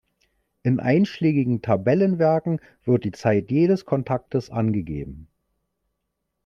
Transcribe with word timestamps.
In 0.63 0.79
einschlägigen 0.79 1.61
Tabellenwerken 1.61 2.59
wird 2.85 3.03
die 3.03 3.11
Zeit 3.11 3.51
jedes 3.51 3.85
Kontaktes 3.85 4.49
angegeben. 4.49 5.27